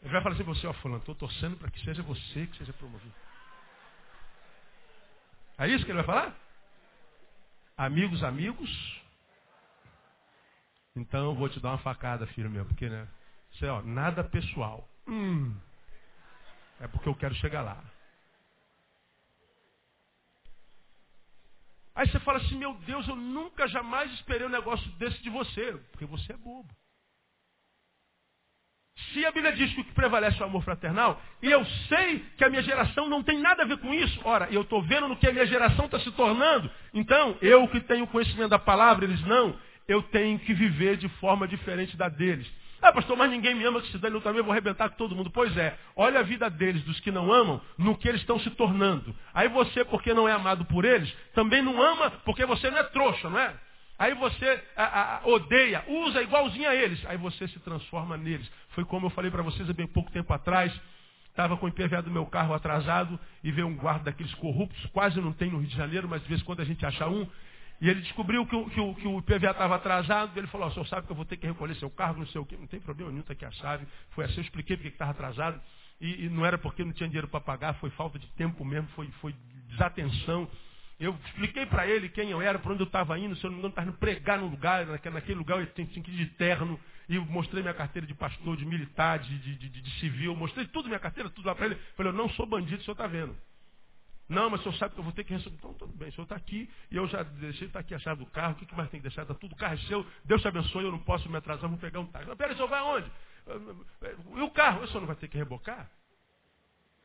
[0.00, 2.56] ele vai falar assim para você, ó fulano, estou torcendo para que seja você que
[2.56, 3.14] seja promovido.
[5.58, 6.34] É isso que ele vai falar?
[7.76, 9.03] Amigos, amigos.
[10.96, 13.08] Então eu vou te dar uma facada, filho meu, porque né?
[13.52, 14.88] Isso é, ó, nada pessoal.
[15.06, 15.54] Hum,
[16.80, 17.82] é porque eu quero chegar lá.
[21.94, 25.72] Aí você fala assim, meu Deus, eu nunca jamais esperei um negócio desse de você,
[25.92, 26.68] porque você é bobo.
[29.12, 32.20] Se a Bíblia diz que o que prevalece é o amor fraternal, e eu sei
[32.36, 35.08] que a minha geração não tem nada a ver com isso, ora, eu estou vendo
[35.08, 39.04] no que a minha geração está se tornando, então, eu que tenho conhecimento da palavra,
[39.04, 42.50] eles não, eu tenho que viver de forma diferente da deles.
[42.80, 45.16] Ah, pastor, mas ninguém me ama, que se dane eu também vou arrebentar com todo
[45.16, 45.30] mundo.
[45.30, 48.50] Pois é, olha a vida deles, dos que não amam, no que eles estão se
[48.50, 49.14] tornando.
[49.32, 52.82] Aí você, porque não é amado por eles, também não ama porque você não é
[52.84, 53.54] trouxa, não é?
[53.98, 57.04] Aí você a, a, odeia, usa igualzinho a eles.
[57.06, 58.50] Aí você se transforma neles.
[58.70, 60.72] Foi como eu falei para vocês há bem pouco tempo atrás.
[61.30, 64.84] Estava com o IPVA do meu carro atrasado e veio um guarda daqueles corruptos.
[64.92, 67.08] Quase não tem no Rio de Janeiro, mas de vez em quando a gente acha
[67.08, 67.26] um.
[67.80, 70.36] E ele descobriu que o, que o, que o IPVA estava atrasado.
[70.38, 72.40] Ele falou, o senhor sabe que eu vou ter que recolher seu carro, não sei
[72.40, 72.56] o quê.
[72.58, 73.86] Não tem problema nenhum, está aqui a chave.
[74.10, 75.60] Foi assim, eu expliquei porque estava atrasado.
[76.00, 78.88] E, e, não era porque não tinha dinheiro para pagar, foi falta de tempo mesmo,
[78.88, 79.34] foi, foi
[79.68, 80.48] desatenção.
[80.98, 83.56] Eu expliquei para ele quem eu era, para onde eu estava indo, se eu não
[83.56, 86.78] me engano, estava indo pregar no lugar, naquele, lugar eu tinha que ir de terno.
[87.08, 90.86] E mostrei minha carteira de pastor, de militar, de, de, de, de civil, mostrei tudo,
[90.88, 91.76] minha carteira, tudo lá para ele.
[91.96, 93.36] Falei, eu não sou bandido, o senhor está vendo.
[94.28, 95.56] Não, mas o senhor sabe que eu vou ter que receber.
[95.56, 98.24] Então, tudo bem, o senhor está aqui e eu já deixei, está aqui a chave
[98.24, 99.22] do carro, o que mais tem que deixar?
[99.22, 101.78] Está tudo, o carro é seu, Deus te abençoe, eu não posso me atrasar, vou
[101.78, 102.26] pegar um táxi.
[102.28, 103.10] Mas peraí, o senhor vai aonde?
[104.36, 104.82] E o carro?
[104.82, 105.90] O senhor não vai ter que rebocar?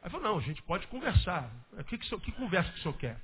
[0.02, 1.52] Aí falou, não, a gente pode conversar.
[1.74, 3.20] O que, que, senhor, que conversa que o senhor quer?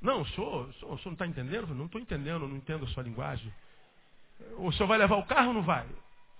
[0.00, 1.62] Não, o senhor, o senhor, o senhor não está entendendo?
[1.62, 3.52] Falei, não estou entendendo, não entendo a sua linguagem.
[4.56, 5.86] O senhor vai levar o carro ou não vai?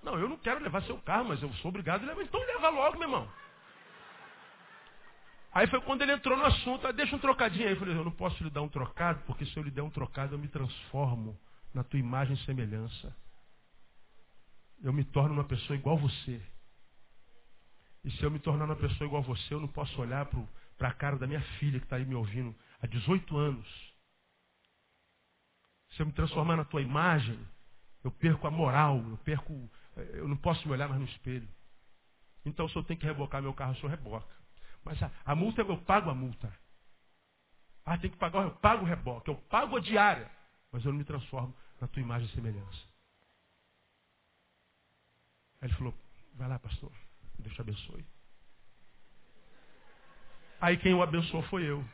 [0.03, 2.23] Não, eu não quero levar seu carro, mas eu sou obrigado a levar.
[2.23, 3.29] Então leva logo, meu irmão.
[5.55, 7.75] Aí foi quando ele entrou no assunto, ah, deixa um trocadinho aí.
[7.75, 9.91] Eu falei, eu não posso lhe dar um trocado, porque se eu lhe der um
[9.91, 11.39] trocado, eu me transformo
[11.73, 13.17] na tua imagem e semelhança.
[14.83, 16.43] Eu me torno uma pessoa igual a você.
[18.03, 20.29] E se eu me tornar uma pessoa igual a você, eu não posso olhar
[20.77, 23.95] para a cara da minha filha que está aí me ouvindo há 18 anos.
[25.91, 27.39] Se eu me transformar na tua imagem,
[28.03, 29.71] eu perco a moral, eu perco.
[30.15, 31.49] Eu não posso me olhar mais no espelho.
[32.45, 34.44] Então, se eu tenho que rebocar meu carro, o senhor reboca.
[34.85, 36.53] Mas a, a multa, eu pago a multa.
[37.85, 40.31] Ah, tem que pagar, eu pago o reboque, eu pago a diária.
[40.71, 42.95] Mas eu não me transformo na tua imagem e semelhança.
[45.61, 45.95] Aí ele falou,
[46.35, 46.93] vai lá, pastor,
[47.39, 48.05] Deus te abençoe.
[50.61, 51.85] Aí quem o abençoou foi eu.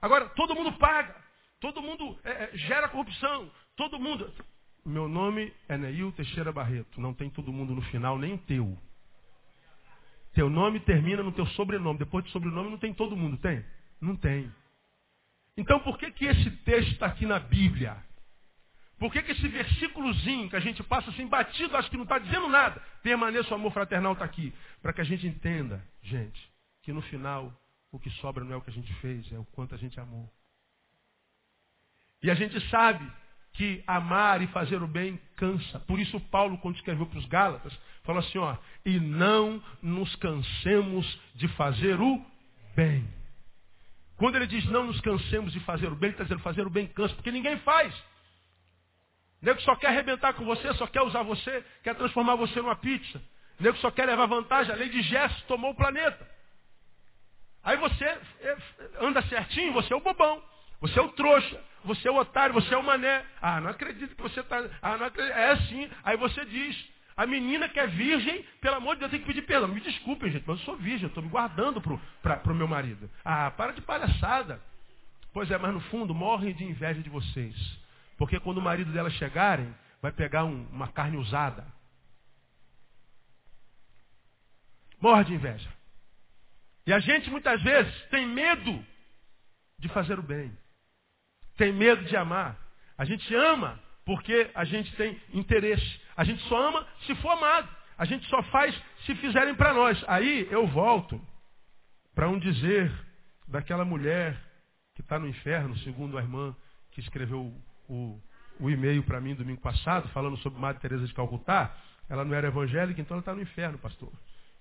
[0.00, 1.16] Agora, todo mundo paga,
[1.60, 4.32] todo mundo é, é gera corrupção, todo mundo.
[4.84, 8.76] Meu nome é Neil Teixeira Barreto, não tem todo mundo no final, nem teu.
[10.36, 11.98] Teu nome termina no teu sobrenome.
[11.98, 13.64] Depois do sobrenome não tem todo mundo, tem?
[13.98, 14.52] Não tem.
[15.56, 17.96] Então por que, que esse texto está aqui na Bíblia?
[18.98, 22.18] Por que, que esse versículozinho que a gente passa assim batido, acho que não está
[22.18, 24.52] dizendo nada, permaneça o amor fraternal está aqui?
[24.82, 27.50] Para que a gente entenda, gente, que no final
[27.90, 29.98] o que sobra não é o que a gente fez, é o quanto a gente
[29.98, 30.30] amou.
[32.22, 33.10] E a gente sabe
[33.56, 35.80] que amar e fazer o bem cansa.
[35.80, 41.20] Por isso Paulo, quando escreveu para os Gálatas, falou assim, ó, e não nos cansemos
[41.34, 42.24] de fazer o
[42.74, 43.08] bem.
[44.16, 46.70] Quando ele diz não nos cansemos de fazer o bem, ele está dizendo fazer o
[46.70, 47.94] bem cansa, porque ninguém faz.
[49.40, 53.22] Nego só quer arrebentar com você, só quer usar você, quer transformar você numa pizza.
[53.58, 56.28] Nego só quer levar vantagem, a lei de Gesso tomou o planeta.
[57.62, 58.56] Aí você é,
[59.00, 60.42] anda certinho, você é o bobão.
[60.80, 63.24] Você é o trouxa, você é o otário, você é o mané.
[63.40, 64.68] Ah, não acredito que você está.
[64.82, 65.34] Ah, não acredito.
[65.34, 65.90] É assim.
[66.04, 69.42] Aí você diz, a menina que é virgem, pelo amor de Deus, tem que pedir
[69.42, 69.68] perdão.
[69.68, 73.08] Me desculpem, gente, mas eu sou virgem, estou me guardando para o meu marido.
[73.24, 74.60] Ah, para de palhaçada.
[75.32, 77.54] Pois é, mas no fundo morrem de inveja de vocês.
[78.18, 81.66] Porque quando o marido dela chegarem, vai pegar um, uma carne usada.
[85.00, 85.68] Morre de inveja.
[86.86, 88.84] E a gente muitas vezes tem medo
[89.78, 90.56] de fazer o bem
[91.56, 92.56] tem medo de amar.
[92.96, 96.00] A gente ama porque a gente tem interesse.
[96.16, 97.68] A gente só ama se for amado.
[97.98, 100.02] A gente só faz se fizerem para nós.
[100.06, 101.20] Aí eu volto
[102.14, 102.92] para um dizer
[103.48, 104.38] daquela mulher
[104.94, 106.54] que está no inferno, segundo a irmã
[106.92, 107.52] que escreveu
[107.88, 108.20] o,
[108.58, 111.74] o e-mail para mim domingo passado, falando sobre Madre Teresa de Calcutá.
[112.08, 114.12] Ela não era evangélica, então ela está no inferno, pastor.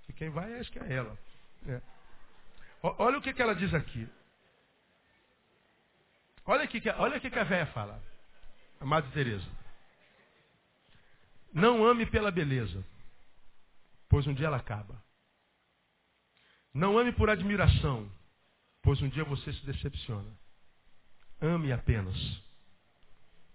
[0.09, 1.17] E quem vai, acho que é ela.
[1.67, 1.81] É.
[2.81, 4.07] Olha o que, que ela diz aqui.
[6.45, 8.01] Olha aqui, olha aqui que a véia fala.
[8.79, 9.47] A Madre Teresa.
[11.51, 12.85] Não ame pela beleza,
[14.09, 15.01] pois um dia ela acaba.
[16.73, 18.11] Não ame por admiração,
[18.81, 20.29] pois um dia você se decepciona.
[21.41, 22.15] Ame apenas,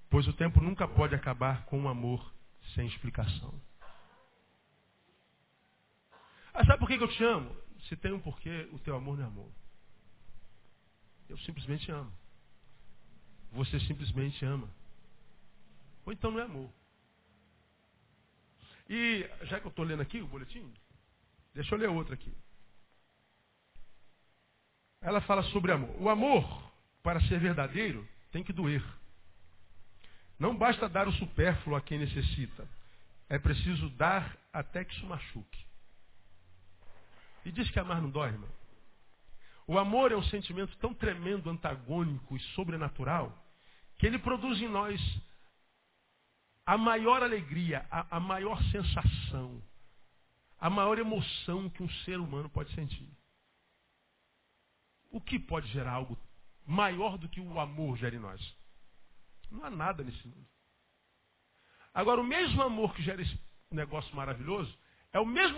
[0.09, 2.33] pois o tempo nunca pode acabar com um amor
[2.75, 3.55] sem explicação.
[6.53, 7.55] Ah, sabe por que eu te amo?
[7.89, 9.51] Se tem um porquê, o teu amor não é amor.
[11.29, 12.20] Eu simplesmente amo.
[13.53, 14.69] Você simplesmente ama.
[16.05, 16.71] Ou então não é amor.
[18.89, 20.73] E já que eu estou lendo aqui o boletim,
[21.55, 22.33] deixa eu ler outro aqui.
[25.01, 25.95] Ela fala sobre amor.
[26.01, 26.73] O amor,
[27.03, 28.85] para ser verdadeiro, tem que doer.
[30.39, 32.67] Não basta dar o supérfluo a quem necessita.
[33.29, 35.65] É preciso dar até que isso machuque.
[37.45, 38.60] E diz que amar não dói, irmão.
[39.71, 43.33] O amor é um sentimento tão tremendo, antagônico e sobrenatural,
[43.99, 45.01] que ele produz em nós
[46.67, 49.63] a maior alegria, a, a maior sensação,
[50.59, 53.09] a maior emoção que um ser humano pode sentir.
[55.09, 56.19] O que pode gerar algo
[56.67, 58.57] maior do que o amor gera em nós?
[59.53, 60.49] Não há nada nesse mundo.
[61.95, 63.39] Agora, o mesmo amor que gera esse
[63.71, 64.77] negócio maravilhoso
[65.13, 65.49] é o mesmo